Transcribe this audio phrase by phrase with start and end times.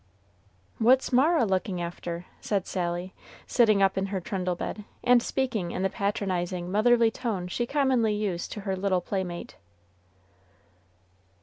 [0.79, 3.13] "What's Mara looking after?" said Sally,
[3.45, 8.15] sitting up in her trundle bed, and speaking in the patronizing motherly tone she commonly
[8.15, 9.57] used to her little playmate.